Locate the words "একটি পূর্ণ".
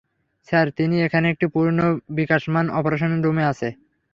1.29-1.79